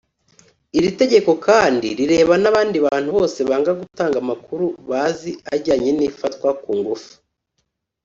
Iri 0.77 0.89
tegeko 0.99 1.31
kandi 1.47 1.87
rireba 1.99 2.33
n’abandi 2.39 2.77
bantu 2.87 3.09
bose 3.17 3.39
banga 3.49 3.71
gutanga 3.79 4.17
amakuru 4.23 4.65
bazi 4.89 5.31
ajyanye 5.55 5.91
n’ifatwa 5.95 6.49
ku 6.61 6.69
ngufu 6.79 7.11